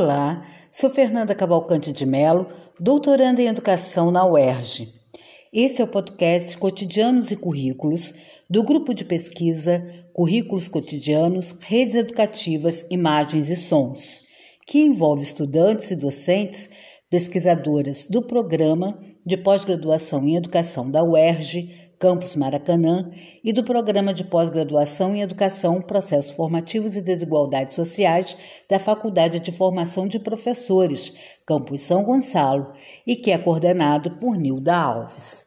Olá, 0.00 0.46
sou 0.70 0.88
Fernanda 0.88 1.34
Cavalcante 1.34 1.92
de 1.92 2.06
Melo, 2.06 2.46
doutoranda 2.78 3.42
em 3.42 3.48
Educação 3.48 4.12
na 4.12 4.24
UERJ. 4.24 4.94
Este 5.52 5.82
é 5.82 5.84
o 5.84 5.88
podcast 5.88 6.56
Cotidianos 6.56 7.32
e 7.32 7.36
Currículos 7.36 8.14
do 8.48 8.62
grupo 8.62 8.94
de 8.94 9.04
pesquisa 9.04 9.84
Currículos 10.12 10.68
Cotidianos, 10.68 11.50
Redes 11.62 11.96
Educativas, 11.96 12.86
Imagens 12.92 13.50
e 13.50 13.56
Sons, 13.56 14.22
que 14.68 14.78
envolve 14.78 15.24
estudantes 15.24 15.90
e 15.90 15.96
docentes, 15.96 16.70
pesquisadoras 17.10 18.06
do 18.08 18.22
programa 18.22 18.96
de 19.26 19.36
pós-graduação 19.36 20.28
em 20.28 20.36
Educação 20.36 20.88
da 20.88 21.02
UERJ, 21.02 21.87
Campus 21.98 22.36
Maracanã, 22.36 23.10
e 23.42 23.52
do 23.52 23.64
Programa 23.64 24.14
de 24.14 24.22
Pós-Graduação 24.22 25.16
em 25.16 25.22
Educação, 25.22 25.82
Processos 25.82 26.30
Formativos 26.30 26.94
e 26.94 27.02
Desigualdades 27.02 27.74
Sociais 27.74 28.36
da 28.70 28.78
Faculdade 28.78 29.40
de 29.40 29.50
Formação 29.50 30.06
de 30.06 30.18
Professores, 30.18 31.12
Campus 31.44 31.80
São 31.80 32.04
Gonçalo, 32.04 32.72
e 33.06 33.16
que 33.16 33.32
é 33.32 33.38
coordenado 33.38 34.12
por 34.12 34.36
Nilda 34.36 34.76
Alves. 34.76 35.46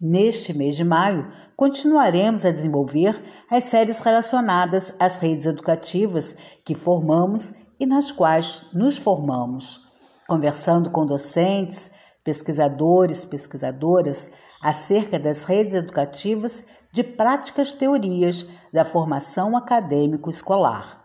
Neste 0.00 0.52
mês 0.52 0.76
de 0.76 0.82
maio, 0.82 1.30
continuaremos 1.56 2.44
a 2.44 2.50
desenvolver 2.50 3.22
as 3.48 3.64
séries 3.64 4.00
relacionadas 4.00 4.96
às 4.98 5.16
redes 5.16 5.46
educativas 5.46 6.36
que 6.64 6.74
formamos 6.74 7.54
e 7.78 7.86
nas 7.86 8.10
quais 8.10 8.66
nos 8.72 8.96
formamos, 8.96 9.80
conversando 10.28 10.90
com 10.90 11.06
docentes, 11.06 11.90
pesquisadores, 12.24 13.24
pesquisadoras, 13.24 14.32
acerca 14.64 15.18
das 15.18 15.44
redes 15.44 15.74
educativas 15.74 16.64
de 16.90 17.04
práticas 17.04 17.74
teorias 17.74 18.48
da 18.72 18.82
formação 18.82 19.54
acadêmico 19.54 20.30
escolar. 20.30 21.04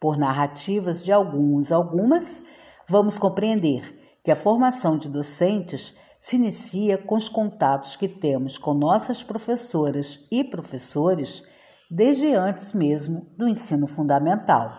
Por 0.00 0.16
narrativas 0.16 1.02
de 1.02 1.12
alguns 1.12 1.70
algumas, 1.70 2.42
vamos 2.88 3.18
compreender 3.18 4.18
que 4.24 4.30
a 4.30 4.36
formação 4.36 4.96
de 4.96 5.10
docentes 5.10 5.94
se 6.18 6.36
inicia 6.36 6.96
com 6.96 7.14
os 7.14 7.28
contatos 7.28 7.94
que 7.94 8.08
temos 8.08 8.56
com 8.56 8.72
nossas 8.72 9.22
professoras 9.22 10.26
e 10.32 10.42
professores 10.42 11.42
desde 11.90 12.32
antes 12.32 12.72
mesmo 12.72 13.26
do 13.36 13.46
ensino 13.46 13.86
fundamental. 13.86 14.72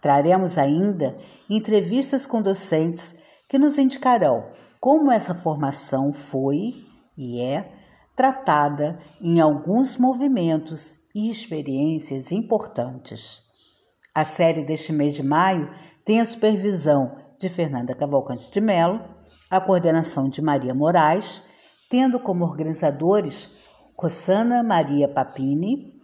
Traremos 0.00 0.56
ainda 0.56 1.14
entrevistas 1.50 2.24
com 2.24 2.40
docentes 2.40 3.18
que 3.46 3.58
nos 3.58 3.76
indicarão 3.76 4.46
como 4.80 5.12
essa 5.12 5.34
formação 5.34 6.10
foi 6.10 6.87
e 7.18 7.40
é 7.40 7.72
tratada 8.14 8.98
em 9.20 9.40
alguns 9.40 9.96
movimentos 9.96 11.00
e 11.14 11.28
experiências 11.28 12.30
importantes. 12.30 13.42
A 14.14 14.24
série 14.24 14.64
deste 14.64 14.92
mês 14.92 15.14
de 15.14 15.22
maio 15.22 15.70
tem 16.04 16.20
a 16.20 16.24
supervisão 16.24 17.16
de 17.38 17.48
Fernanda 17.48 17.94
Cavalcante 17.94 18.50
de 18.50 18.60
Mello, 18.60 19.02
a 19.50 19.60
coordenação 19.60 20.28
de 20.28 20.40
Maria 20.40 20.74
Moraes, 20.74 21.42
tendo 21.90 22.18
como 22.20 22.44
organizadores 22.44 23.50
Rossana 23.96 24.62
Maria 24.62 25.08
Papini, 25.08 25.94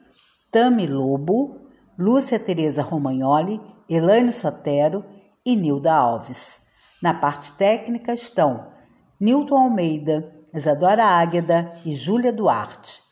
Tami 0.50 0.86
Lobo, 0.86 1.68
Lúcia 1.98 2.38
Tereza 2.38 2.82
Romagnoli, 2.82 3.60
Elaine 3.88 4.32
Sotero 4.32 5.04
e 5.44 5.54
Nilda 5.54 5.94
Alves. 5.94 6.60
Na 7.00 7.14
parte 7.14 7.52
técnica 7.52 8.12
estão 8.14 8.72
Nilton 9.20 9.56
Almeida, 9.56 10.33
Isadora 10.54 11.04
Águeda 11.04 11.68
e 11.84 11.94
Júlia 11.94 12.32
Duarte, 12.32 13.02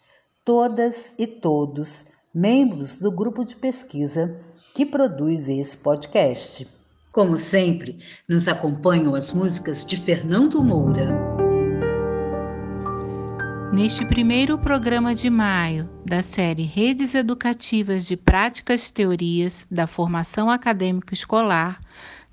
todas 0.45 1.15
e 1.19 1.27
todos 1.27 2.07
membros 2.33 2.97
do 2.97 3.11
grupo 3.11 3.45
de 3.45 3.57
pesquisa 3.57 4.41
que 4.75 4.87
produz 4.87 5.49
esse 5.49 5.77
podcast. 5.77 6.67
Como 7.11 7.37
sempre, 7.37 7.99
nos 8.29 8.49
acompanham 8.49 9.15
as 9.15 9.33
músicas 9.33 9.85
de 9.85 9.97
Fernando 9.97 10.63
Moura. 10.63 11.43
Neste 13.73 14.07
primeiro 14.07 14.57
programa 14.57 15.15
de 15.15 15.29
maio 15.29 15.91
da 16.07 16.23
série 16.23 16.65
Redes 16.65 17.15
Educativas 17.15 18.07
de 18.07 18.17
Práticas 18.17 18.91
Teorias 18.91 19.67
da 19.71 19.87
Formação 19.87 20.49
Acadêmico 20.49 21.13
Escolar, 21.13 21.81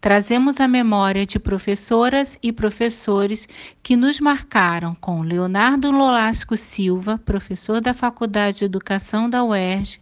trazemos 0.02 0.60
a 0.60 0.68
memória 0.68 1.26
de 1.26 1.40
professoras 1.40 2.38
e 2.42 2.52
professores 2.52 3.48
que 3.84 3.96
nos 3.96 4.20
marcaram 4.20 4.96
com 4.96 5.22
Leonardo 5.22 5.92
Lolasco 5.92 6.56
Silva, 6.56 7.18
professor 7.18 7.82
da 7.82 7.94
Faculdade 7.94 8.60
de 8.60 8.66
Educação 8.66 9.30
da 9.30 9.44
UERJ, 9.44 10.00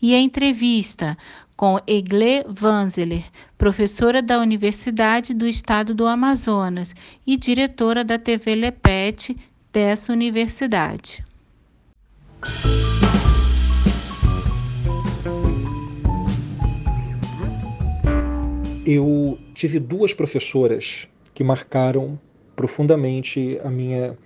e 0.00 0.14
a 0.14 0.20
entrevista 0.20 1.16
com 1.56 1.78
Egle 1.86 2.44
Vanzeler, 2.48 3.24
professora 3.56 4.20
da 4.20 4.40
Universidade 4.40 5.32
do 5.32 5.46
Estado 5.46 5.94
do 5.94 6.06
Amazonas 6.06 6.94
e 7.26 7.36
diretora 7.36 8.02
da 8.02 8.18
TV 8.18 8.54
Lepete 8.54 9.36
dessa 9.72 10.12
universidade. 10.12 11.24
Eu 18.86 19.38
tive 19.54 19.78
duas 19.78 20.12
professoras 20.12 21.08
que 21.32 21.42
marcaram 21.42 22.18
profundamente 22.54 23.58
a 23.64 23.70
minha, 23.70 24.16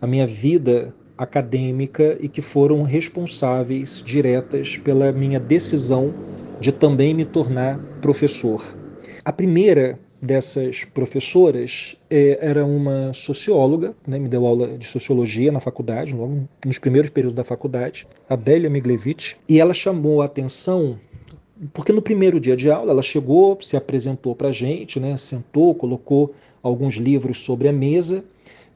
a 0.00 0.06
minha 0.06 0.26
vida 0.26 0.94
acadêmica 1.18 2.16
e 2.20 2.28
que 2.28 2.40
foram 2.40 2.82
responsáveis 2.82 4.02
diretas 4.04 4.76
pela 4.78 5.12
minha 5.12 5.40
decisão 5.40 6.14
de 6.60 6.72
também 6.72 7.14
me 7.14 7.24
tornar 7.24 7.78
professor. 8.00 8.64
A 9.24 9.32
primeira 9.32 9.98
dessas 10.20 10.84
professoras 10.84 11.96
é, 12.08 12.38
era 12.40 12.64
uma 12.64 13.12
socióloga, 13.12 13.94
né, 14.06 14.18
me 14.18 14.28
deu 14.28 14.46
aula 14.46 14.78
de 14.78 14.86
sociologia 14.86 15.52
na 15.52 15.60
faculdade, 15.60 16.14
logo 16.14 16.48
nos 16.64 16.78
primeiros 16.78 17.10
períodos 17.10 17.34
da 17.34 17.44
faculdade, 17.44 18.06
Adélia 18.28 18.70
Miglevich, 18.70 19.36
e 19.48 19.60
ela 19.60 19.74
chamou 19.74 20.22
a 20.22 20.24
atenção 20.24 20.98
porque 21.72 21.92
no 21.92 22.02
primeiro 22.02 22.38
dia 22.38 22.56
de 22.56 22.70
aula 22.70 22.92
ela 22.92 23.02
chegou, 23.02 23.58
se 23.62 23.76
apresentou 23.76 24.34
para 24.34 24.48
a 24.48 24.52
gente, 24.52 25.00
né, 25.00 25.16
sentou, 25.16 25.74
colocou 25.74 26.34
alguns 26.62 26.94
livros 26.94 27.40
sobre 27.40 27.68
a 27.68 27.72
mesa 27.72 28.24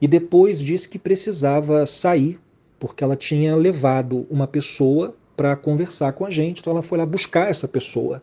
e 0.01 0.07
depois 0.07 0.59
disse 0.59 0.89
que 0.89 0.97
precisava 0.97 1.85
sair, 1.85 2.39
porque 2.79 3.03
ela 3.03 3.15
tinha 3.15 3.55
levado 3.55 4.25
uma 4.29 4.47
pessoa 4.47 5.15
para 5.37 5.55
conversar 5.55 6.13
com 6.13 6.25
a 6.25 6.29
gente, 6.29 6.59
então 6.59 6.71
ela 6.73 6.81
foi 6.81 6.97
lá 6.97 7.05
buscar 7.05 7.49
essa 7.49 7.67
pessoa. 7.67 8.21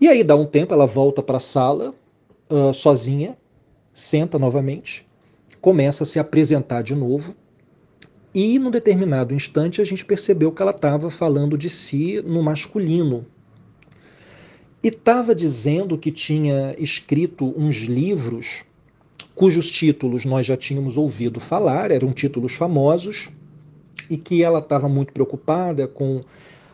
E 0.00 0.08
aí 0.08 0.24
dá 0.24 0.34
um 0.34 0.46
tempo, 0.46 0.74
ela 0.74 0.86
volta 0.86 1.22
para 1.22 1.36
a 1.36 1.40
sala 1.40 1.94
uh, 2.50 2.74
sozinha, 2.74 3.36
senta 3.92 4.38
novamente, 4.38 5.06
começa 5.60 6.02
a 6.02 6.06
se 6.06 6.18
apresentar 6.18 6.82
de 6.82 6.94
novo. 6.94 7.34
E 8.34 8.58
num 8.58 8.70
determinado 8.70 9.34
instante 9.34 9.80
a 9.80 9.84
gente 9.84 10.04
percebeu 10.04 10.52
que 10.52 10.62
ela 10.62 10.70
estava 10.70 11.10
falando 11.10 11.56
de 11.56 11.70
si 11.70 12.22
no 12.22 12.42
masculino, 12.42 13.26
e 14.82 14.88
estava 14.88 15.34
dizendo 15.34 15.98
que 15.98 16.12
tinha 16.12 16.74
escrito 16.78 17.52
uns 17.56 17.76
livros 17.76 18.64
cujos 19.38 19.70
títulos 19.70 20.24
nós 20.24 20.44
já 20.44 20.56
tínhamos 20.56 20.96
ouvido 20.96 21.38
falar, 21.38 21.92
eram 21.92 22.12
títulos 22.12 22.54
famosos, 22.54 23.28
e 24.10 24.16
que 24.16 24.42
ela 24.42 24.58
estava 24.58 24.88
muito 24.88 25.12
preocupada 25.12 25.86
com 25.86 26.24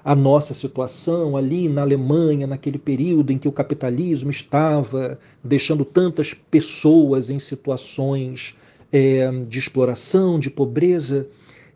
a 0.02 0.14
nossa 0.14 0.54
situação 0.54 1.36
ali 1.36 1.68
na 1.68 1.82
Alemanha, 1.82 2.46
naquele 2.46 2.78
período 2.78 3.32
em 3.32 3.38
que 3.38 3.48
o 3.48 3.52
capitalismo 3.52 4.30
estava 4.30 5.18
deixando 5.42 5.84
tantas 5.84 6.32
pessoas 6.32 7.28
em 7.28 7.38
situações 7.38 8.54
é, 8.90 9.30
de 9.46 9.58
exploração, 9.58 10.38
de 10.38 10.48
pobreza. 10.48 11.26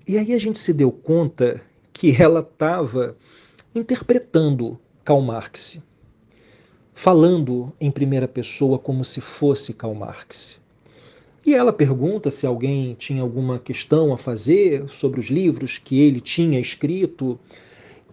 E 0.06 0.16
aí 0.16 0.33
a 0.33 0.39
gente 0.39 0.59
se 0.59 0.72
deu 0.72 0.91
conta 0.91 1.60
que 1.92 2.16
ela 2.19 2.41
estava 2.41 3.15
interpretando 3.75 4.78
Karl 5.04 5.21
Marx 5.21 5.78
falando 6.98 7.72
em 7.80 7.92
primeira 7.92 8.27
pessoa 8.27 8.77
como 8.77 9.04
se 9.04 9.21
fosse 9.21 9.72
Karl 9.72 9.95
Marx. 9.95 10.59
E 11.47 11.54
ela 11.54 11.72
pergunta 11.72 12.28
se 12.28 12.45
alguém 12.45 12.97
tinha 12.98 13.22
alguma 13.22 13.60
questão 13.60 14.12
a 14.12 14.18
fazer 14.18 14.89
sobre 14.89 15.21
os 15.21 15.27
livros 15.27 15.78
que 15.78 16.00
ele 16.00 16.21
tinha 16.21 16.59
escrito. 16.59 17.39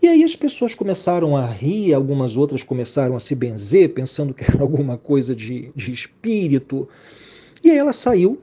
E 0.03 0.07
aí 0.07 0.23
as 0.23 0.35
pessoas 0.35 0.75
começaram 0.75 1.35
a 1.35 1.47
rir, 1.47 1.95
algumas 1.95 2.37
outras 2.37 2.61
começaram 2.61 3.15
a 3.15 3.19
se 3.19 3.33
benzer, 3.33 3.89
pensando 3.89 4.35
que 4.35 4.43
era 4.43 4.61
alguma 4.61 4.99
coisa 4.99 5.35
de, 5.35 5.71
de 5.75 5.91
espírito. 5.91 6.88
E 7.63 7.71
aí 7.71 7.77
ela 7.79 7.91
saiu 7.91 8.39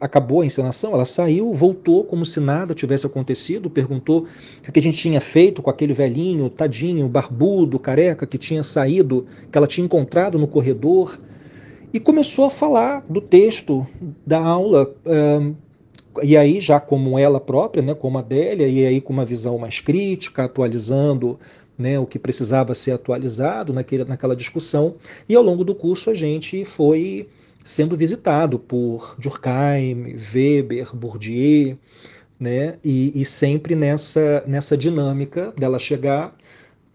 acabou 0.00 0.42
a 0.42 0.46
encenação, 0.46 0.92
ela 0.92 1.04
saiu, 1.04 1.52
voltou 1.52 2.04
como 2.04 2.24
se 2.24 2.40
nada 2.40 2.74
tivesse 2.74 3.06
acontecido, 3.06 3.70
perguntou 3.70 4.26
o 4.66 4.72
que 4.72 4.78
a 4.78 4.82
gente 4.82 4.98
tinha 4.98 5.20
feito 5.20 5.62
com 5.62 5.70
aquele 5.70 5.92
velhinho, 5.92 6.50
tadinho, 6.50 7.08
barbudo, 7.08 7.78
careca, 7.78 8.26
que 8.26 8.38
tinha 8.38 8.62
saído, 8.62 9.26
que 9.50 9.56
ela 9.56 9.66
tinha 9.66 9.84
encontrado 9.84 10.38
no 10.38 10.46
corredor, 10.46 11.18
e 11.92 12.00
começou 12.00 12.44
a 12.44 12.50
falar 12.50 13.04
do 13.08 13.20
texto 13.20 13.86
da 14.26 14.38
aula. 14.38 14.94
e 16.22 16.36
aí 16.36 16.60
já 16.60 16.80
como 16.80 17.18
ela 17.18 17.40
própria, 17.40 17.82
né, 17.82 17.94
como 17.94 18.18
Adélia, 18.18 18.68
e 18.68 18.84
aí 18.84 19.00
com 19.00 19.12
uma 19.12 19.24
visão 19.24 19.58
mais 19.58 19.80
crítica, 19.80 20.44
atualizando 20.44 21.38
né, 21.78 21.98
o 21.98 22.06
que 22.06 22.18
precisava 22.18 22.74
ser 22.74 22.92
atualizado 22.92 23.72
naquele, 23.72 24.04
naquela 24.04 24.34
discussão, 24.34 24.94
e 25.28 25.34
ao 25.34 25.42
longo 25.42 25.64
do 25.64 25.74
curso 25.74 26.10
a 26.10 26.14
gente 26.14 26.64
foi 26.64 27.28
sendo 27.66 27.96
visitado 27.96 28.58
por 28.58 29.16
Durkheim, 29.18 30.14
Weber, 30.32 30.94
Bourdieu, 30.94 31.76
né, 32.38 32.78
e, 32.84 33.20
e 33.20 33.24
sempre 33.24 33.74
nessa, 33.74 34.44
nessa 34.46 34.76
dinâmica 34.76 35.52
dela 35.58 35.78
chegar 35.78 36.36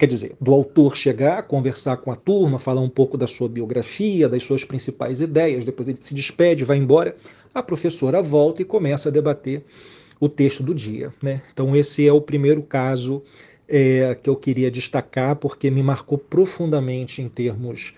quer 0.01 0.07
dizer, 0.07 0.35
do 0.41 0.51
autor 0.51 0.97
chegar, 0.97 1.43
conversar 1.43 1.97
com 1.97 2.11
a 2.11 2.15
turma, 2.15 2.57
falar 2.57 2.81
um 2.81 2.89
pouco 2.89 3.15
da 3.15 3.27
sua 3.27 3.47
biografia, 3.47 4.27
das 4.27 4.41
suas 4.41 4.63
principais 4.63 5.21
ideias, 5.21 5.63
depois 5.63 5.87
ele 5.87 5.99
se 6.01 6.15
despede, 6.15 6.65
vai 6.65 6.77
embora, 6.77 7.15
a 7.53 7.61
professora 7.61 8.19
volta 8.19 8.63
e 8.63 8.65
começa 8.65 9.09
a 9.09 9.11
debater 9.11 9.63
o 10.19 10.27
texto 10.27 10.63
do 10.63 10.73
dia. 10.73 11.13
Né? 11.21 11.43
Então, 11.53 11.75
esse 11.75 12.07
é 12.07 12.11
o 12.11 12.19
primeiro 12.19 12.63
caso 12.63 13.21
é, 13.67 14.15
que 14.15 14.27
eu 14.27 14.35
queria 14.35 14.71
destacar, 14.71 15.35
porque 15.35 15.69
me 15.69 15.83
marcou 15.83 16.17
profundamente 16.17 17.21
em 17.21 17.29
termos 17.29 17.93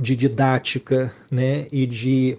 de 0.00 0.16
didática 0.16 1.12
né? 1.30 1.66
e, 1.72 1.86
de, 1.86 2.38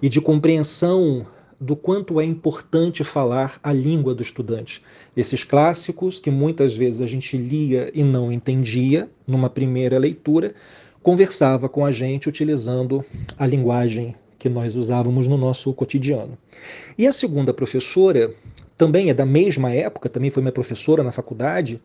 e 0.00 0.08
de 0.08 0.20
compreensão 0.20 1.26
do 1.60 1.76
quanto 1.76 2.18
é 2.18 2.24
importante 2.24 3.04
falar 3.04 3.60
a 3.62 3.72
língua 3.72 4.14
do 4.14 4.22
estudante. 4.22 4.82
Esses 5.14 5.44
clássicos 5.44 6.18
que 6.18 6.30
muitas 6.30 6.74
vezes 6.74 7.02
a 7.02 7.06
gente 7.06 7.36
lia 7.36 7.90
e 7.92 8.02
não 8.02 8.32
entendia 8.32 9.10
numa 9.26 9.50
primeira 9.50 9.98
leitura, 9.98 10.54
conversava 11.02 11.68
com 11.68 11.84
a 11.84 11.92
gente 11.92 12.28
utilizando 12.28 13.04
a 13.38 13.46
linguagem 13.46 14.14
que 14.38 14.48
nós 14.48 14.74
usávamos 14.74 15.28
no 15.28 15.36
nosso 15.36 15.72
cotidiano. 15.74 16.36
E 16.96 17.06
a 17.06 17.12
segunda 17.12 17.52
professora 17.52 18.34
também 18.76 19.10
é 19.10 19.14
da 19.14 19.26
mesma 19.26 19.70
época, 19.70 20.08
também 20.08 20.30
foi 20.30 20.42
minha 20.42 20.52
professora 20.52 21.04
na 21.04 21.12
faculdade, 21.12 21.78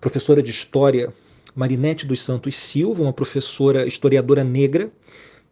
professora 0.00 0.42
de 0.42 0.50
História, 0.50 1.12
Marinete 1.54 2.06
dos 2.06 2.22
Santos 2.22 2.56
Silva, 2.56 3.02
uma 3.02 3.12
professora 3.12 3.86
historiadora 3.86 4.44
negra, 4.44 4.90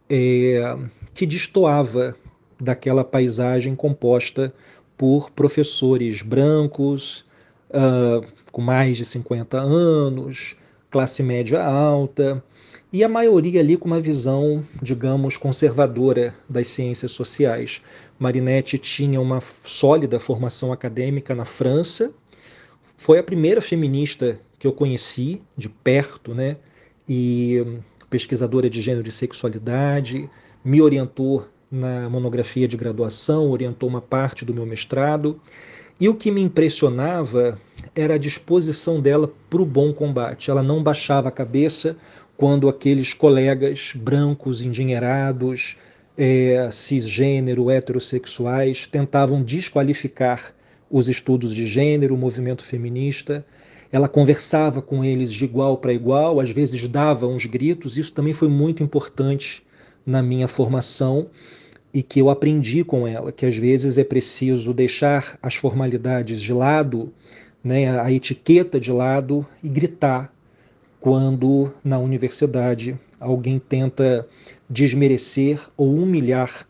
é, 0.09 0.77
que 1.13 1.25
destoava 1.25 2.15
daquela 2.59 3.03
paisagem 3.03 3.75
composta 3.75 4.53
por 4.97 5.29
professores 5.31 6.21
brancos, 6.21 7.25
uh, 7.69 8.25
com 8.51 8.61
mais 8.61 8.97
de 8.97 9.05
50 9.05 9.57
anos, 9.57 10.55
classe 10.89 11.23
média 11.23 11.63
alta, 11.63 12.43
e 12.91 13.03
a 13.03 13.07
maioria 13.07 13.61
ali 13.61 13.77
com 13.77 13.85
uma 13.85 13.99
visão, 13.99 14.65
digamos, 14.81 15.37
conservadora 15.37 16.33
das 16.49 16.67
ciências 16.67 17.11
sociais. 17.11 17.81
Marinetti 18.17 18.77
tinha 18.77 19.21
uma 19.21 19.39
sólida 19.63 20.19
formação 20.19 20.73
acadêmica 20.73 21.35
na 21.35 21.45
França, 21.45 22.11
foi 22.97 23.19
a 23.19 23.23
primeira 23.23 23.61
feminista 23.61 24.39
que 24.59 24.67
eu 24.67 24.73
conheci 24.73 25.41
de 25.57 25.69
perto, 25.69 26.35
né? 26.35 26.57
E 27.07 27.65
pesquisadora 28.09 28.69
de 28.69 28.81
gênero 28.81 29.07
e 29.07 29.11
sexualidade, 29.11 30.29
me 30.63 30.81
orientou 30.81 31.47
na 31.71 32.09
monografia 32.09 32.67
de 32.67 32.75
graduação, 32.75 33.49
orientou 33.49 33.87
uma 33.87 34.01
parte 34.01 34.43
do 34.43 34.53
meu 34.53 34.65
mestrado. 34.65 35.39
E 35.99 36.07
o 36.09 36.15
que 36.15 36.31
me 36.31 36.41
impressionava 36.41 37.59
era 37.95 38.15
a 38.15 38.17
disposição 38.17 38.99
dela 38.99 39.31
para 39.49 39.61
o 39.61 39.65
bom 39.65 39.93
combate. 39.93 40.49
Ela 40.49 40.63
não 40.63 40.81
baixava 40.81 41.29
a 41.29 41.31
cabeça 41.31 41.97
quando 42.37 42.69
aqueles 42.69 43.13
colegas 43.13 43.93
brancos, 43.95 44.61
endinheirados, 44.61 45.77
é, 46.17 46.69
cisgênero, 46.71 47.69
heterossexuais 47.69 48.87
tentavam 48.87 49.43
desqualificar 49.43 50.53
os 50.89 51.07
estudos 51.07 51.53
de 51.53 51.65
gênero, 51.65 52.15
o 52.15 52.17
movimento 52.17 52.63
feminista. 52.63 53.45
Ela 53.91 54.07
conversava 54.07 54.81
com 54.81 55.03
eles 55.03 55.31
de 55.31 55.45
igual 55.45 55.77
para 55.77 55.93
igual, 55.93 56.39
às 56.39 56.51
vezes 56.51 56.87
dava 56.87 57.25
uns 57.27 57.45
gritos. 57.45 57.97
Isso 57.97 58.11
também 58.11 58.33
foi 58.33 58.47
muito 58.47 58.83
importante 58.83 59.63
na 60.05 60.21
minha 60.21 60.47
formação 60.47 61.27
e 61.93 62.03
que 62.03 62.19
eu 62.19 62.29
aprendi 62.29 62.83
com 62.83 63.07
ela, 63.07 63.31
que 63.31 63.45
às 63.45 63.55
vezes 63.55 63.97
é 63.97 64.03
preciso 64.03 64.73
deixar 64.73 65.39
as 65.41 65.55
formalidades 65.55 66.39
de 66.39 66.53
lado, 66.53 67.11
né, 67.63 67.99
a 67.99 68.11
etiqueta 68.11 68.79
de 68.79 68.91
lado 68.91 69.45
e 69.63 69.67
gritar 69.67 70.31
quando 70.99 71.71
na 71.83 71.97
universidade 71.97 72.97
alguém 73.19 73.59
tenta 73.59 74.27
desmerecer 74.69 75.59
ou 75.75 75.95
humilhar 75.95 76.67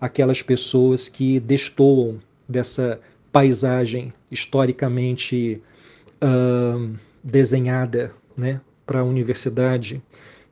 aquelas 0.00 0.40
pessoas 0.40 1.08
que 1.08 1.38
destoam 1.38 2.18
dessa 2.48 2.98
paisagem 3.30 4.12
historicamente 4.30 5.60
uh, 6.22 6.94
desenhada 7.22 8.14
né, 8.36 8.60
para 8.86 9.00
a 9.00 9.04
universidade, 9.04 10.02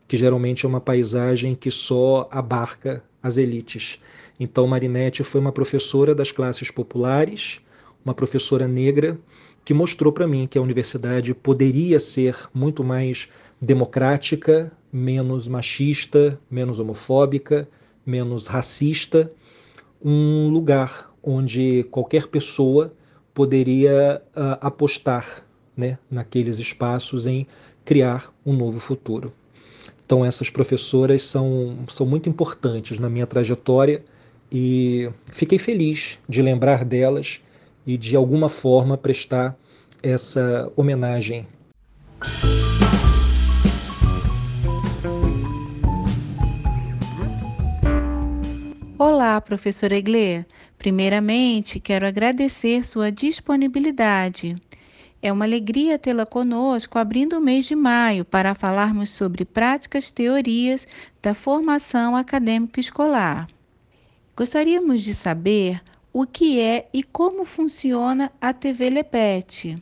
que 0.09 0.17
geralmente 0.17 0.67
é 0.67 0.69
uma 0.69 0.81
paisagem 0.81 1.55
que 1.55 1.71
só 1.71 2.29
abarca 2.31 3.03
as 3.23 3.37
elites. 3.37 3.99
Então, 4.39 4.67
Marinetti 4.67 5.23
foi 5.23 5.41
uma 5.41 5.53
professora 5.53 6.15
das 6.15 6.33
classes 6.33 6.71
populares, 6.71 7.61
uma 8.05 8.15
professora 8.15 8.67
negra, 8.67 9.19
que 9.65 9.75
mostrou 9.75 10.13
para 10.13 10.27
mim 10.27 10.47
que 10.47 10.59
a 10.59 10.63
universidade 10.63 11.35
poderia 11.35 12.01
ser 12.01 12.37
muito 12.53 12.83
mais 12.83 13.29
democrática, 13.61 14.73
menos 14.91 15.47
machista, 15.47 16.41
menos 16.51 16.79
homofóbica, 16.79 17.69
menos 18.05 18.47
racista, 18.47 19.31
um 20.03 20.49
lugar 20.49 21.13
onde 21.23 21.85
qualquer 21.91 22.27
pessoa 22.27 22.93
poderia 23.35 24.23
uh, 24.35 24.57
apostar 24.61 25.45
né, 25.77 25.99
naqueles 26.11 26.59
espaços 26.59 27.27
em 27.27 27.47
criar 27.85 28.33
um 28.45 28.53
novo 28.53 28.79
futuro. 28.79 29.33
Então, 30.05 30.25
essas 30.25 30.51
professoras 30.51 31.23
são, 31.23 31.79
são 31.89 32.05
muito 32.05 32.29
importantes 32.29 32.99
na 32.99 33.09
minha 33.09 33.27
trajetória 33.27 34.05
e 34.51 35.09
fiquei 35.27 35.59
feliz 35.59 36.19
de 36.29 36.43
lembrar 36.43 36.85
delas 36.85 37.41
e 37.87 37.97
de 37.97 38.17
alguma 38.17 38.49
forma 38.49 38.99
prestar 38.99 39.57
essa 40.03 40.71
homenagem. 40.75 41.47
Olá, 48.99 49.41
professora 49.41 49.97
Eglê. 49.97 50.45
Primeiramente, 50.77 51.79
quero 51.79 52.07
agradecer 52.07 52.85
sua 52.85 53.11
disponibilidade 53.11 54.57
é 55.23 55.33
uma 55.33 55.45
alegria 55.45 55.99
tê-la 55.99 56.25
conosco 56.25 56.99
abrindo 56.99 57.37
o 57.37 57.41
mês 57.41 57.67
de 57.67 57.75
maio 57.75 58.25
para 58.25 58.55
falarmos 58.55 59.11
sobre 59.11 59.45
práticas 59.45 60.11
teorias 60.11 60.87
da 61.23 61.35
formação 61.35 62.17
acadêmica 62.17 62.81
escolar. 62.81 63.47
Gostaríamos 64.37 65.03
de 65.03 65.15
saber 65.15 65.83
o 66.13 66.27
que 66.27 66.59
é 66.59 66.89
e 66.93 67.03
como 67.03 67.45
funciona 67.45 68.33
a 68.41 68.53
TV 68.53 68.91
Lepete 68.91 69.77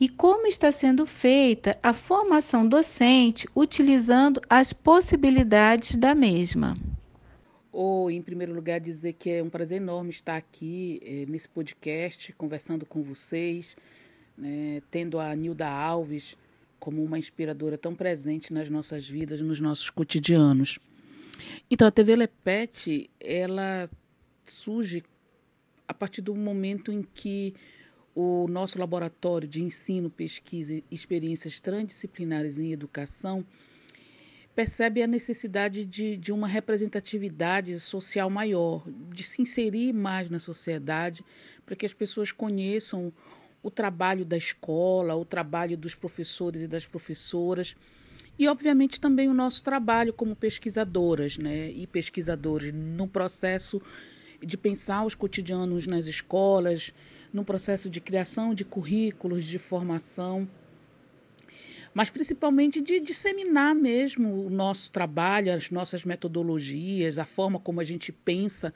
e 0.00 0.08
como 0.08 0.46
está 0.46 0.72
sendo 0.72 1.04
feita 1.04 1.78
a 1.82 1.92
formação 1.92 2.66
docente 2.66 3.46
utilizando 3.54 4.40
as 4.48 4.72
possibilidades 4.72 5.94
da 5.94 6.14
mesma. 6.14 6.74
Ou, 7.70 8.10
em 8.10 8.22
primeiro 8.22 8.54
lugar, 8.54 8.80
dizer 8.80 9.12
que 9.12 9.30
é 9.30 9.42
um 9.42 9.50
prazer 9.50 9.76
enorme 9.76 10.10
estar 10.10 10.36
aqui 10.36 11.00
eh, 11.04 11.24
nesse 11.28 11.48
podcast, 11.48 12.32
conversando 12.32 12.84
com 12.84 13.02
vocês, 13.02 13.76
né, 14.40 14.82
tendo 14.90 15.18
a 15.18 15.34
Nilda 15.36 15.68
Alves 15.68 16.36
como 16.78 17.04
uma 17.04 17.18
inspiradora 17.18 17.76
tão 17.76 17.94
presente 17.94 18.52
nas 18.52 18.68
nossas 18.68 19.06
vidas, 19.06 19.40
nos 19.40 19.60
nossos 19.60 19.90
cotidianos. 19.90 20.78
Então, 21.70 21.86
a 21.86 21.90
TV 21.90 22.16
Lepete, 22.16 23.10
ela 23.20 23.88
surge 24.44 25.04
a 25.86 25.92
partir 25.92 26.22
do 26.22 26.34
momento 26.34 26.90
em 26.90 27.02
que 27.02 27.54
o 28.14 28.48
nosso 28.48 28.78
laboratório 28.78 29.46
de 29.46 29.62
ensino, 29.62 30.10
pesquisa 30.10 30.74
e 30.74 30.84
experiências 30.90 31.60
transdisciplinares 31.60 32.58
em 32.58 32.72
educação 32.72 33.44
percebe 34.54 35.02
a 35.02 35.06
necessidade 35.06 35.86
de, 35.86 36.16
de 36.16 36.32
uma 36.32 36.46
representatividade 36.46 37.78
social 37.78 38.28
maior, 38.28 38.84
de 39.12 39.22
se 39.22 39.40
inserir 39.40 39.92
mais 39.92 40.28
na 40.28 40.38
sociedade, 40.38 41.24
para 41.64 41.76
que 41.76 41.86
as 41.86 41.92
pessoas 41.92 42.32
conheçam 42.32 43.12
o 43.62 43.70
trabalho 43.70 44.24
da 44.24 44.36
escola, 44.36 45.14
o 45.14 45.24
trabalho 45.24 45.76
dos 45.76 45.94
professores 45.94 46.62
e 46.62 46.66
das 46.66 46.86
professoras 46.86 47.76
e, 48.40 48.48
obviamente, 48.48 48.98
também 48.98 49.28
o 49.28 49.34
nosso 49.34 49.62
trabalho 49.62 50.14
como 50.14 50.34
pesquisadoras 50.34 51.36
né, 51.36 51.70
e 51.70 51.86
pesquisadores 51.86 52.72
no 52.72 53.06
processo 53.06 53.82
de 54.40 54.56
pensar 54.56 55.04
os 55.04 55.14
cotidianos 55.14 55.86
nas 55.86 56.06
escolas, 56.06 56.94
no 57.30 57.44
processo 57.44 57.90
de 57.90 58.00
criação 58.00 58.54
de 58.54 58.64
currículos, 58.64 59.44
de 59.44 59.58
formação, 59.58 60.48
mas 61.92 62.08
principalmente 62.08 62.80
de 62.80 62.98
disseminar 62.98 63.74
mesmo 63.74 64.46
o 64.46 64.48
nosso 64.48 64.90
trabalho, 64.90 65.52
as 65.52 65.70
nossas 65.70 66.06
metodologias, 66.06 67.18
a 67.18 67.26
forma 67.26 67.60
como 67.60 67.78
a 67.78 67.84
gente 67.84 68.10
pensa 68.10 68.72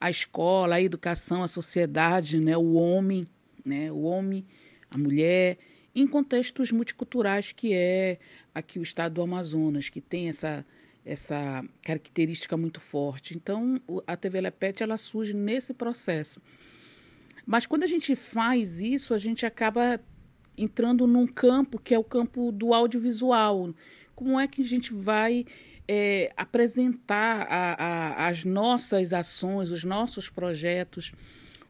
a 0.00 0.08
escola, 0.08 0.76
a 0.76 0.82
educação, 0.82 1.42
a 1.42 1.48
sociedade, 1.48 2.40
né, 2.40 2.56
o 2.56 2.72
homem, 2.72 3.28
né, 3.64 3.90
o 3.90 4.02
homem, 4.02 4.44
a 4.90 4.98
mulher, 4.98 5.58
em 5.94 6.06
contextos 6.06 6.70
multiculturais 6.70 7.52
que 7.52 7.72
é 7.72 8.18
aqui 8.54 8.78
o 8.78 8.82
estado 8.82 9.14
do 9.14 9.22
Amazonas, 9.22 9.88
que 9.88 10.00
tem 10.00 10.28
essa 10.28 10.64
essa 11.04 11.64
característica 11.82 12.56
muito 12.56 12.80
forte. 12.80 13.36
Então, 13.36 13.80
a 14.06 14.16
TV 14.16 14.40
Lepete 14.40 14.84
ela 14.84 14.96
surge 14.96 15.34
nesse 15.34 15.74
processo. 15.74 16.40
Mas 17.44 17.66
quando 17.66 17.82
a 17.82 17.88
gente 17.88 18.14
faz 18.14 18.80
isso, 18.80 19.12
a 19.12 19.18
gente 19.18 19.44
acaba 19.44 20.00
entrando 20.56 21.06
num 21.06 21.26
campo 21.26 21.78
que 21.78 21.94
é 21.94 21.98
o 21.98 22.04
campo 22.04 22.52
do 22.52 22.72
audiovisual. 22.72 23.74
Como 24.14 24.38
é 24.38 24.46
que 24.46 24.62
a 24.62 24.64
gente 24.64 24.94
vai 24.94 25.44
é, 25.88 26.32
apresentar 26.36 27.46
a, 27.48 27.72
a, 27.74 28.28
as 28.28 28.44
nossas 28.44 29.12
ações, 29.12 29.70
os 29.70 29.82
nossos 29.82 30.28
projetos, 30.28 31.12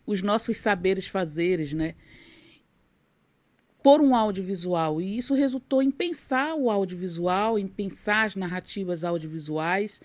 os 0.06 0.22
nossos 0.22 0.58
saberes 0.58 1.06
fazeres, 1.06 1.72
né? 1.72 1.94
Por 3.82 4.00
um 4.00 4.14
audiovisual. 4.14 5.00
E 5.00 5.16
isso 5.16 5.34
resultou 5.34 5.82
em 5.82 5.90
pensar 5.90 6.54
o 6.54 6.70
audiovisual, 6.70 7.58
em 7.58 7.66
pensar 7.66 8.26
as 8.26 8.36
narrativas 8.36 9.02
audiovisuais, 9.02 10.00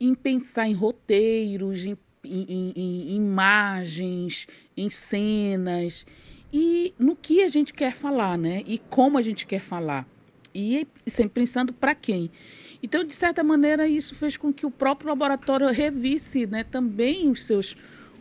em 0.00 0.14
pensar 0.14 0.66
em 0.66 0.72
roteiros, 0.72 1.86
em, 1.86 1.96
em, 2.24 2.72
em, 2.74 3.16
imagens, 3.16 4.46
em 4.76 4.90
cenas 4.90 6.04
e 6.52 6.94
no 6.98 7.16
que 7.16 7.42
a 7.42 7.48
gente 7.48 7.74
quer 7.74 7.92
falar, 7.92 8.38
né? 8.38 8.62
E 8.64 8.78
como 8.78 9.18
a 9.18 9.22
gente 9.22 9.44
quer 9.44 9.60
falar. 9.60 10.06
E 10.54 10.86
sempre 11.04 11.40
pensando 11.40 11.72
para 11.72 11.96
quem. 11.96 12.30
Então, 12.80 13.02
de 13.02 13.12
certa 13.12 13.42
maneira, 13.42 13.88
isso 13.88 14.14
fez 14.14 14.36
com 14.36 14.52
que 14.52 14.64
o 14.64 14.70
próprio 14.70 15.08
laboratório 15.08 15.66
revisse 15.68 16.46
né, 16.46 16.62
também 16.62 17.28
os 17.28 17.42
seus, 17.42 17.74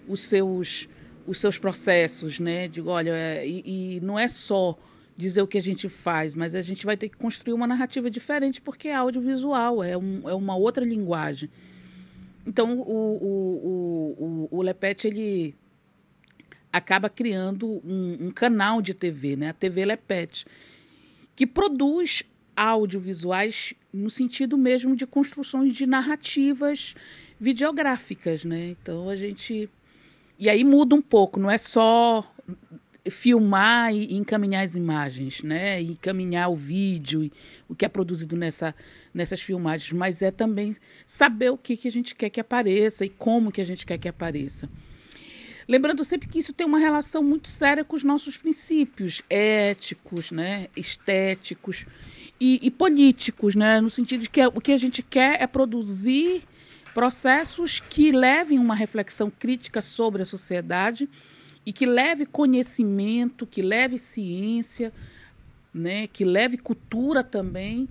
os 0.08 0.22
seus, 0.22 0.88
os 1.26 1.40
seus 1.40 1.58
processos. 1.58 2.40
Né? 2.40 2.68
Digo, 2.68 2.90
olha, 2.90 3.12
é, 3.12 3.48
e, 3.48 3.98
e 3.98 4.00
não 4.02 4.18
é 4.18 4.28
só 4.28 4.78
dizer 5.16 5.42
o 5.42 5.48
que 5.48 5.58
a 5.58 5.62
gente 5.62 5.88
faz, 5.90 6.36
mas 6.36 6.56
a 6.56 6.62
gente 6.62 6.86
vai 6.86 6.98
ter 6.98 7.10
que 7.10 7.18
construir 7.18 7.54
uma 7.54 7.68
narrativa 7.68 8.10
diferente 8.10 8.60
porque 8.60 8.88
é 8.88 8.96
audiovisual, 8.96 9.84
é, 9.84 9.96
um, 9.98 10.28
é 10.28 10.34
uma 10.34 10.56
outra 10.56 10.84
linguagem. 10.84 11.50
Então, 12.46 12.80
o, 12.80 13.18
o, 13.22 14.48
o, 14.52 14.58
o, 14.58 14.62
Lepete, 14.62 15.08
ele 15.08 15.56
acaba 16.72 17.10
criando 17.10 17.82
um, 17.86 18.28
um 18.28 18.32
canal 18.32 18.82
de 18.82 18.94
TV, 18.94 19.36
né? 19.36 19.50
a 19.50 19.54
TV 19.54 19.86
Lepete, 19.86 20.46
que 21.36 21.48
produz 21.48 22.24
audiovisuais 22.56 23.74
no 23.92 24.10
sentido 24.10 24.58
mesmo 24.58 24.96
de 24.96 25.08
construções 25.08 25.76
de 25.76 25.86
narrativas 25.88 26.96
videográficas, 27.40 28.46
né? 28.46 28.76
Então 28.80 29.10
a 29.10 29.16
gente 29.16 29.70
e 30.44 30.50
aí 30.50 30.62
muda 30.66 30.94
um 30.94 31.02
pouco, 31.02 31.40
não 31.40 31.50
é 31.50 31.58
só 31.58 32.30
filmar 33.10 33.96
e 33.96 34.14
encaminhar 34.14 34.66
as 34.66 34.76
imagens, 34.76 35.42
né? 35.42 35.82
E 35.82 35.92
encaminhar 35.92 36.50
o 36.50 36.56
vídeo, 36.58 37.32
o 37.66 37.74
que 37.74 37.86
é 37.86 37.88
produzido 37.88 38.36
nessa, 38.36 38.76
nessas 39.14 39.42
filmagens, 39.42 39.94
mas 39.94 40.22
é 40.22 40.32
também 40.32 40.76
saber 41.08 41.50
o 41.50 41.58
que, 41.58 41.78
que 41.78 41.88
a 41.88 41.92
gente 41.92 42.14
quer 42.14 42.30
que 42.30 42.42
apareça 42.42 43.06
e 43.06 43.10
como 43.10 43.54
que 43.54 43.62
a 43.62 43.66
gente 43.66 43.86
quer 43.86 43.98
que 43.98 44.10
apareça. 44.10 44.70
Lembrando 45.66 46.04
sempre 46.04 46.28
que 46.28 46.40
isso 46.40 46.52
tem 46.52 46.68
uma 46.68 46.78
relação 46.78 47.24
muito 47.24 47.48
séria 47.48 47.86
com 47.86 47.96
os 47.96 48.04
nossos 48.04 48.36
princípios 48.36 49.22
éticos, 49.30 50.30
né, 50.30 50.68
estéticos 50.76 51.86
e, 52.38 52.60
e 52.62 52.70
políticos, 52.70 53.56
né, 53.56 53.80
no 53.80 53.90
sentido 53.90 54.24
de 54.24 54.30
que 54.30 54.46
o 54.46 54.60
que 54.60 54.74
a 54.74 54.78
gente 54.78 55.02
quer 55.02 55.42
é 55.42 55.48
produzir 55.48 56.44
processos 56.94 57.80
que 57.80 58.12
levem 58.12 58.60
uma 58.60 58.76
reflexão 58.76 59.32
crítica 59.32 59.82
sobre 59.82 60.22
a 60.22 60.26
sociedade 60.26 61.10
e 61.66 61.74
que 61.74 61.86
leve 61.86 62.26
conhecimento, 62.26 63.48
que 63.48 63.62
leve 63.62 63.98
ciência, 63.98 64.94
né, 65.74 66.08
que 66.08 66.24
leve 66.24 66.58
cultura 66.58 67.24
também, 67.24 67.90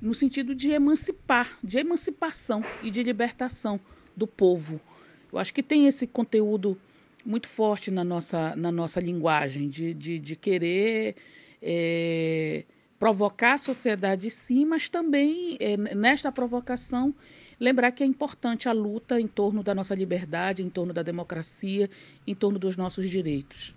no 0.00 0.12
sentido 0.12 0.54
de 0.54 0.70
emancipar, 0.70 1.58
de 1.62 1.78
emancipação 1.78 2.62
e 2.82 2.90
de 2.90 3.02
libertação 3.02 3.80
do 4.14 4.26
povo. 4.26 4.80
Eu 5.32 5.38
acho 5.38 5.54
que 5.54 5.62
tem 5.62 5.86
esse 5.86 6.06
conteúdo 6.06 6.78
muito 7.24 7.48
forte 7.48 7.90
na 7.90 8.04
nossa, 8.04 8.54
na 8.54 8.70
nossa 8.70 9.00
linguagem, 9.00 9.70
de, 9.70 9.94
de, 9.94 10.18
de 10.18 10.36
querer 10.36 11.16
é, 11.62 12.64
provocar 12.98 13.54
a 13.54 13.58
sociedade 13.58 14.28
sim, 14.28 14.66
mas 14.66 14.88
também 14.88 15.56
é, 15.58 15.76
nesta 15.76 16.30
provocação 16.30 17.14
lembrar 17.58 17.92
que 17.92 18.02
é 18.02 18.06
importante 18.06 18.68
a 18.68 18.72
luta 18.72 19.20
em 19.20 19.26
torno 19.26 19.62
da 19.62 19.74
nossa 19.74 19.94
liberdade, 19.94 20.62
em 20.62 20.70
torno 20.70 20.92
da 20.92 21.02
democracia, 21.02 21.88
em 22.26 22.34
torno 22.34 22.58
dos 22.58 22.76
nossos 22.76 23.08
direitos. 23.08 23.74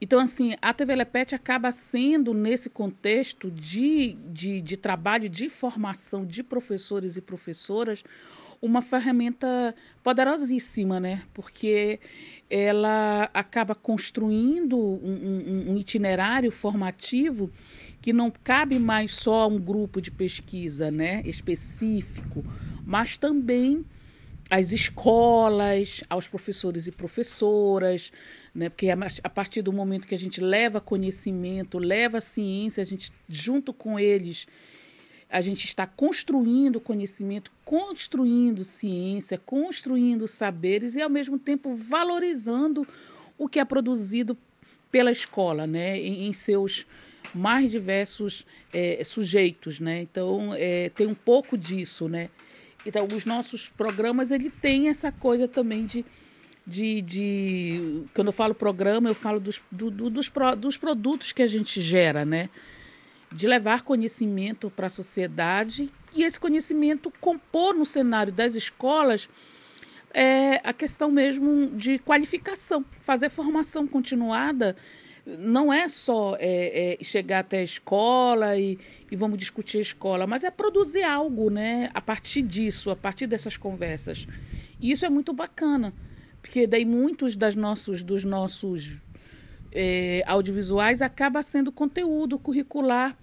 Então, 0.00 0.18
assim, 0.18 0.56
a 0.60 0.74
TV 0.74 0.96
Lepete 0.96 1.32
acaba 1.32 1.70
sendo, 1.70 2.34
nesse 2.34 2.68
contexto 2.68 3.48
de, 3.52 4.14
de, 4.32 4.60
de 4.60 4.76
trabalho, 4.76 5.28
de 5.28 5.48
formação 5.48 6.26
de 6.26 6.42
professores 6.42 7.16
e 7.16 7.20
professoras, 7.20 8.02
uma 8.60 8.82
ferramenta 8.82 9.74
poderosíssima, 10.02 10.98
né? 10.98 11.22
Porque 11.32 12.00
ela 12.50 13.30
acaba 13.32 13.76
construindo 13.76 14.76
um, 14.76 15.68
um, 15.68 15.72
um 15.72 15.76
itinerário 15.76 16.50
formativo 16.50 17.48
que 18.02 18.12
não 18.12 18.32
cabe 18.32 18.80
mais 18.80 19.12
só 19.12 19.42
a 19.42 19.46
um 19.46 19.60
grupo 19.60 20.02
de 20.02 20.10
pesquisa 20.10 20.90
né, 20.90 21.22
específico, 21.24 22.44
mas 22.84 23.16
também 23.16 23.86
às 24.50 24.72
escolas, 24.72 26.02
aos 26.10 26.26
professores 26.26 26.88
e 26.88 26.92
professoras, 26.92 28.12
né, 28.52 28.68
porque 28.68 28.88
a 28.90 29.30
partir 29.30 29.62
do 29.62 29.72
momento 29.72 30.08
que 30.08 30.16
a 30.16 30.18
gente 30.18 30.40
leva 30.40 30.80
conhecimento, 30.80 31.78
leva 31.78 32.20
ciência, 32.20 32.82
a 32.82 32.84
gente, 32.84 33.12
junto 33.28 33.72
com 33.72 33.98
eles, 33.98 34.48
a 35.30 35.40
gente 35.40 35.64
está 35.64 35.86
construindo 35.86 36.80
conhecimento, 36.80 37.52
construindo 37.64 38.64
ciência, 38.64 39.38
construindo 39.38 40.26
saberes 40.26 40.96
e, 40.96 41.00
ao 41.00 41.08
mesmo 41.08 41.38
tempo, 41.38 41.74
valorizando 41.74 42.86
o 43.38 43.48
que 43.48 43.60
é 43.60 43.64
produzido 43.64 44.36
pela 44.90 45.12
escola, 45.12 45.68
né, 45.68 45.98
em, 45.98 46.26
em 46.26 46.32
seus 46.32 46.84
mais 47.34 47.70
diversos 47.70 48.46
é, 48.72 49.02
sujeitos, 49.04 49.80
né? 49.80 50.02
Então, 50.02 50.52
é, 50.54 50.88
tem 50.90 51.06
um 51.06 51.14
pouco 51.14 51.56
disso, 51.56 52.08
né? 52.08 52.28
Então, 52.84 53.06
os 53.14 53.24
nossos 53.24 53.68
programas, 53.68 54.30
ele 54.30 54.50
tem 54.50 54.88
essa 54.88 55.10
coisa 55.12 55.46
também 55.46 55.86
de... 55.86 56.04
De, 56.64 57.02
de 57.02 58.04
quando 58.14 58.28
eu 58.28 58.32
falo 58.32 58.54
programa, 58.54 59.08
eu 59.08 59.16
falo 59.16 59.40
dos, 59.40 59.60
do, 59.68 59.90
dos, 59.90 60.30
dos 60.56 60.76
produtos 60.76 61.32
que 61.32 61.42
a 61.42 61.46
gente 61.48 61.80
gera, 61.80 62.24
né? 62.24 62.50
de 63.34 63.46
levar 63.46 63.82
conhecimento 63.82 64.70
para 64.70 64.86
a 64.86 64.90
sociedade 64.90 65.90
e 66.14 66.22
esse 66.22 66.38
conhecimento 66.38 67.10
compor 67.20 67.74
no 67.74 67.86
cenário 67.86 68.32
das 68.32 68.54
escolas 68.54 69.28
é, 70.14 70.60
a 70.62 70.72
questão 70.72 71.10
mesmo 71.10 71.68
de 71.74 71.98
qualificação, 71.98 72.84
fazer 73.00 73.30
formação 73.30 73.86
continuada 73.86 74.76
não 75.26 75.72
é 75.72 75.86
só 75.88 76.36
é, 76.38 76.98
é, 77.00 77.04
chegar 77.04 77.40
até 77.40 77.58
a 77.58 77.62
escola 77.62 78.56
e, 78.56 78.78
e, 79.10 79.16
vamos 79.16 79.38
discutir 79.38 79.78
a 79.78 79.82
escola, 79.82 80.26
mas 80.26 80.42
é 80.44 80.50
produzir 80.50 81.04
algo, 81.04 81.50
né? 81.50 81.90
A 81.94 82.00
partir 82.00 82.42
disso, 82.42 82.90
a 82.90 82.96
partir 82.96 83.26
dessas 83.26 83.56
conversas. 83.56 84.26
E 84.80 84.90
isso 84.90 85.06
é 85.06 85.10
muito 85.10 85.32
bacana, 85.32 85.92
porque 86.40 86.66
daí 86.66 86.84
muitos 86.84 87.36
das 87.36 87.54
nossos, 87.54 88.02
dos 88.02 88.24
nossos 88.24 89.00
é, 89.70 90.22
audiovisuais 90.26 91.00
acaba 91.00 91.42
sendo 91.42 91.70
conteúdo 91.70 92.38
curricular 92.38 93.16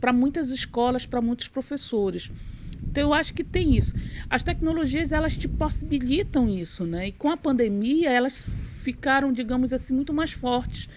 para 0.00 0.12
muitas 0.12 0.50
escolas, 0.50 1.04
para 1.04 1.20
muitos 1.20 1.48
professores. 1.48 2.30
Então 2.82 3.02
eu 3.02 3.14
acho 3.14 3.34
que 3.34 3.44
tem 3.44 3.76
isso. 3.76 3.94
As 4.28 4.42
tecnologias 4.42 5.12
elas 5.12 5.36
te 5.36 5.48
possibilitam 5.48 6.48
isso, 6.48 6.84
né? 6.84 7.08
E 7.08 7.12
com 7.12 7.30
a 7.30 7.36
pandemia 7.36 8.10
elas 8.10 8.44
ficaram, 8.82 9.32
digamos 9.32 9.72
assim, 9.72 9.94
muito 9.94 10.12
mais 10.14 10.32
fortes, 10.32 10.88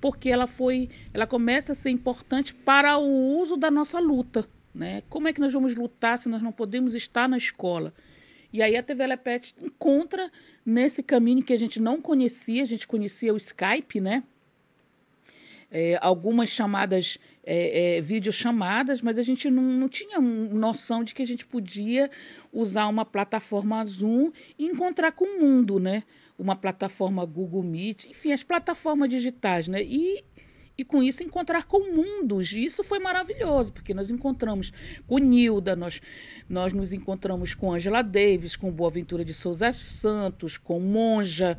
porque 0.00 0.28
ela 0.28 0.46
foi, 0.46 0.88
ela 1.12 1.26
começa 1.26 1.72
a 1.72 1.74
ser 1.74 1.90
importante 1.90 2.54
para 2.54 2.98
o 2.98 3.38
uso 3.38 3.56
da 3.56 3.70
nossa 3.70 3.98
luta, 3.98 4.46
né? 4.74 5.02
Como 5.08 5.28
é 5.28 5.32
que 5.32 5.40
nós 5.40 5.52
vamos 5.52 5.74
lutar 5.74 6.18
se 6.18 6.28
nós 6.28 6.42
não 6.42 6.52
podemos 6.52 6.94
estar 6.94 7.28
na 7.28 7.36
escola? 7.36 7.92
E 8.52 8.62
aí 8.62 8.76
a 8.76 8.82
TV 8.82 9.06
Lepet 9.06 9.54
encontra 9.60 10.30
nesse 10.66 11.02
caminho 11.02 11.42
que 11.42 11.52
a 11.52 11.58
gente 11.58 11.80
não 11.80 12.00
conhecia, 12.00 12.62
a 12.62 12.66
gente 12.66 12.86
conhecia 12.86 13.32
o 13.32 13.36
Skype, 13.36 14.00
né? 14.00 14.24
É, 15.70 15.98
algumas 16.00 16.48
chamadas 16.48 17.16
é, 17.44 17.96
é, 17.96 18.00
videochamadas, 18.00 19.00
mas 19.00 19.18
a 19.18 19.22
gente 19.22 19.50
não, 19.50 19.62
não 19.62 19.88
tinha 19.88 20.20
noção 20.20 21.02
de 21.02 21.14
que 21.14 21.22
a 21.22 21.26
gente 21.26 21.46
podia 21.46 22.10
usar 22.52 22.86
uma 22.88 23.04
plataforma 23.04 23.84
Zoom 23.84 24.30
e 24.58 24.66
encontrar 24.66 25.12
com 25.12 25.24
o 25.24 25.40
mundo, 25.40 25.78
né? 25.78 26.02
Uma 26.38 26.56
plataforma 26.56 27.24
Google 27.24 27.62
Meet, 27.62 28.06
enfim, 28.06 28.32
as 28.32 28.42
plataformas 28.42 29.08
digitais, 29.08 29.68
né? 29.68 29.82
E, 29.82 30.24
e 30.76 30.84
com 30.84 31.02
isso 31.02 31.22
encontrar 31.22 31.64
com 31.64 31.94
mundos. 31.94 32.52
E 32.52 32.64
isso 32.64 32.82
foi 32.82 32.98
maravilhoso, 32.98 33.72
porque 33.72 33.94
nós 33.94 34.10
encontramos 34.10 34.72
com 35.06 35.18
Nilda, 35.18 35.74
nós, 35.74 36.00
nós 36.48 36.72
nos 36.72 36.92
encontramos 36.92 37.54
com 37.54 37.72
Angela 37.72 38.02
Davis, 38.02 38.56
com 38.56 38.70
Boaventura 38.70 39.24
de 39.24 39.34
Souza 39.34 39.72
Santos, 39.72 40.58
com 40.58 40.78
Monja, 40.78 41.56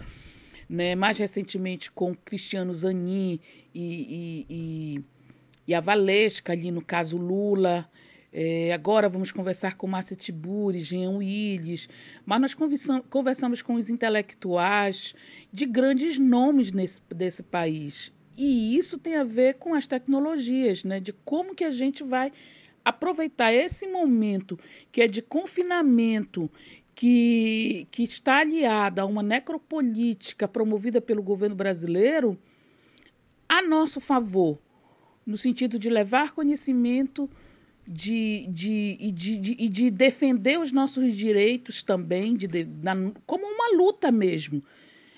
né? 0.72 0.96
mais 0.96 1.18
recentemente 1.18 1.92
com 1.92 2.16
Cristiano 2.16 2.74
Zanin 2.74 3.40
e, 3.76 3.82
e, 3.82 4.46
e, 4.50 5.02
e 5.68 5.74
a 5.74 5.82
Valesca, 5.82 6.54
ali 6.54 6.72
no 6.72 6.84
caso 6.84 7.18
Lula. 7.18 7.88
É, 8.34 8.72
agora 8.72 9.10
vamos 9.10 9.34
conversar 9.34 9.76
com 9.76 9.86
Márcia 9.86 10.16
Tiburi, 10.16 10.80
Jean 10.80 11.18
Willis, 11.18 11.90
mas 12.26 12.40
nós 12.40 12.54
conversamos, 12.54 13.62
com 13.62 13.74
os 13.74 13.90
intelectuais 13.90 15.14
de 15.52 15.66
grandes 15.66 16.18
nomes 16.18 16.72
nesse, 16.72 17.02
desse 17.14 17.44
país. 17.44 18.14
E 18.38 18.78
isso 18.78 18.98
tem 18.98 19.16
a 19.16 19.26
ver 19.26 19.56
com 19.56 19.74
as 19.74 19.86
tecnologias, 19.86 20.86
né? 20.86 21.02
de 21.02 21.12
como 21.12 21.54
que 21.54 21.66
a 21.66 21.72
gente 21.72 22.02
vai 22.02 22.32
aproveitar 22.86 23.54
esse 23.54 23.86
momento 23.86 24.58
que 24.92 25.02
é 25.02 25.08
de 25.08 25.22
confinamento, 25.22 26.50
que, 27.02 27.88
que 27.90 28.04
está 28.04 28.42
aliada 28.42 29.02
a 29.02 29.08
uma 29.08 29.24
necropolítica 29.24 30.48
promovida 30.48 31.02
pelo 31.02 31.24
governo 31.24 31.56
brasileiro, 31.56 32.38
a 33.50 33.60
nosso 33.60 34.00
favor, 34.00 34.60
no 35.26 35.36
sentido 35.36 35.80
de 35.80 35.90
levar 35.90 36.32
conhecimento 36.32 37.28
de, 37.88 38.46
de, 38.52 38.98
e, 39.00 39.12
de, 39.12 39.38
de, 39.40 39.56
e 39.58 39.68
de 39.68 39.90
defender 39.90 40.60
os 40.60 40.72
nossos 40.72 41.16
direitos 41.16 41.82
também, 41.82 42.36
de, 42.36 42.46
de 42.46 42.66
na, 42.66 42.94
como 43.26 43.48
uma 43.48 43.76
luta 43.76 44.12
mesmo. 44.12 44.64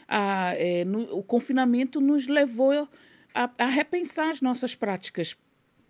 A, 0.08 0.54
é, 0.56 0.86
no, 0.86 1.18
o 1.18 1.22
confinamento 1.22 2.00
nos 2.00 2.28
levou 2.28 2.88
a, 3.36 3.52
a, 3.58 3.66
repensar 3.66 4.30
as 4.30 4.40
nossas 4.40 4.74
práticas 4.74 5.36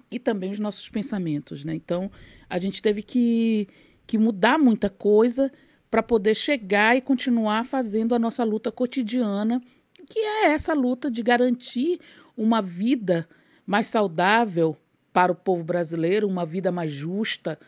e 0.10 0.18
também 0.18 0.50
os 0.50 0.58
nossos 0.58 0.90
pensamentos. 0.90 1.64
Né? 1.64 1.76
Então, 1.76 2.10
a 2.50 2.58
gente 2.58 2.82
teve 2.82 3.04
que, 3.04 3.68
que 4.08 4.18
mudar 4.18 4.58
muita 4.58 4.90
coisa 4.90 5.52
para 5.94 6.02
poder 6.02 6.34
chegar 6.34 6.98
e 6.98 7.02
continuar 7.02 7.64
fazendo 7.64 8.16
a 8.16 8.20
nossa 8.20 8.44
luta 8.44 8.72
cotidiana, 8.72 9.62
que 10.10 10.18
é 10.18 10.46
essa 10.46 10.74
luta 10.74 11.12
de 11.12 11.22
garantir 11.22 12.00
uma 12.36 12.64
vida 12.64 13.30
mais 13.64 13.86
saudável, 13.86 14.76
para 15.14 15.32
o 15.32 15.36
povo 15.36 15.64
brasileiro, 15.64 16.28
uma 16.28 16.48
vida 16.48 16.72
mais 16.72 16.92
justa, 16.92 17.60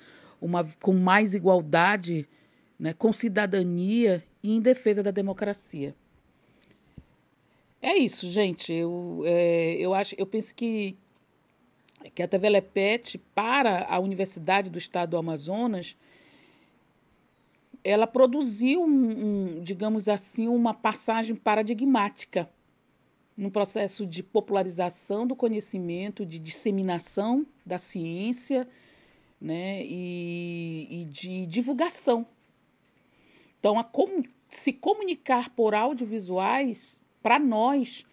uma, 0.41 0.67
com 0.81 0.93
mais 0.93 1.35
igualdade, 1.35 2.27
né, 2.79 2.93
com 2.93 3.13
cidadania 3.13 4.23
e 4.41 4.55
em 4.55 4.59
defesa 4.59 5.03
da 5.03 5.11
democracia. 5.11 5.95
É 7.79 7.95
isso, 7.95 8.27
gente. 8.31 8.73
Eu, 8.73 9.21
é, 9.23 9.75
eu, 9.75 9.93
acho, 9.93 10.15
eu 10.17 10.25
penso 10.25 10.55
que, 10.55 10.97
que 12.15 12.23
a 12.23 12.27
TV 12.27 12.47
para 13.35 13.85
a 13.87 13.99
Universidade 13.99 14.71
do 14.71 14.79
Estado 14.79 15.11
do 15.11 15.17
Amazonas, 15.17 15.95
ela 17.85 18.07
produziu, 18.07 18.83
um, 18.83 18.87
um, 18.87 19.61
digamos 19.61 20.09
assim, 20.09 20.47
uma 20.47 20.73
passagem 20.73 21.35
paradigmática 21.35 22.49
no 23.37 23.51
processo 23.51 24.07
de 24.07 24.23
popularização 24.23 25.27
do 25.27 25.35
conhecimento, 25.35 26.25
de 26.25 26.39
disseminação 26.39 27.45
da 27.63 27.77
ciência 27.77 28.67
né, 29.39 29.85
e, 29.85 30.87
e 30.89 31.05
de 31.05 31.45
divulgação. 31.45 32.25
Então, 33.59 33.77
a 33.77 33.87
se 34.49 34.73
comunicar 34.73 35.51
por 35.51 35.75
audiovisuais, 35.75 36.99
para 37.21 37.37
nós, 37.37 38.03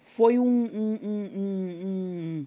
foi 0.00 0.38
um, 0.38 0.64
um, 0.64 2.46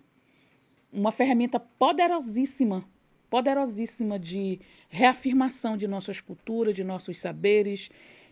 uma 0.94 1.12
ferramenta 1.12 1.60
poderosíssima 1.60 2.86
poderosíssima 3.32 4.20
de 4.20 4.60
reafirmação 4.90 5.78
de 5.78 5.88
nossas 5.88 6.20
culturas, 6.20 6.76
de 6.76 6.84
nossos 6.84 7.18
saberes, 7.18 7.90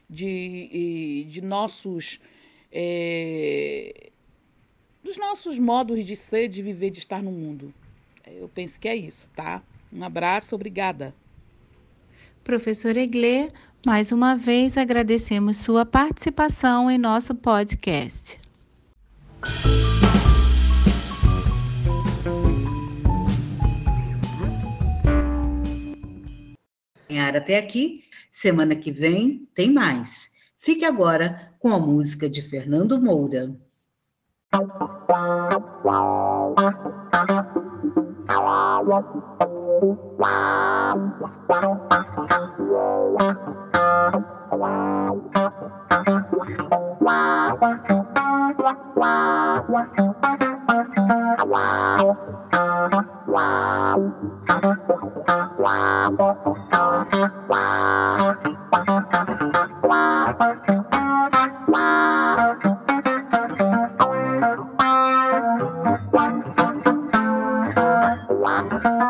de, 0.09 1.25
de 1.29 1.41
nossos 1.41 2.19
é, 2.69 4.11
dos 5.01 5.17
nossos 5.17 5.57
modos 5.57 6.05
de 6.05 6.17
ser, 6.17 6.49
de 6.49 6.61
viver, 6.61 6.89
de 6.89 6.99
estar 6.99 7.23
no 7.23 7.31
mundo. 7.31 7.73
Eu 8.27 8.49
penso 8.49 8.77
que 8.77 8.89
é 8.89 8.95
isso, 8.95 9.31
tá? 9.33 9.63
Um 9.91 10.03
abraço, 10.03 10.53
obrigada. 10.53 11.15
Professora 12.43 12.99
Eglê, 12.99 13.47
mais 13.85 14.11
uma 14.11 14.35
vez 14.35 14.77
agradecemos 14.77 15.57
sua 15.57 15.85
participação 15.85 16.91
em 16.91 16.97
nosso 16.97 17.33
podcast. 17.33 18.37
Até 27.37 27.57
aqui, 27.57 28.03
semana 28.31 28.75
que 28.75 28.91
vem 28.91 29.47
tem 29.53 29.71
mais. 29.71 30.31
Fique 30.57 30.83
agora 30.83 31.53
com 31.59 31.71
a 31.71 31.79
música 31.79 32.29
de 32.29 32.41
Fernando 32.41 32.99
Moura. 32.99 33.55
Bye. 68.57 69.08